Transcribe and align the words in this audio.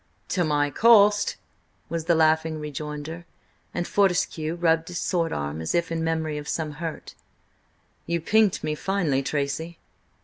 "To 0.29 0.43
my 0.43 0.71
cost!" 0.71 1.35
was 1.87 2.05
the 2.05 2.15
laughing 2.15 2.59
rejoinder, 2.59 3.23
and 3.71 3.87
Fortescue 3.87 4.55
rubbed 4.55 4.87
his 4.87 4.97
sword 4.97 5.31
arm 5.31 5.61
as 5.61 5.75
if 5.75 5.91
in 5.91 6.03
memory 6.03 6.39
of 6.39 6.49
some 6.49 6.71
hurt. 6.81 7.13
"You 8.07 8.19
pinked 8.19 8.63
me 8.63 8.73
finely, 8.73 9.21
Tracy!" 9.21 9.77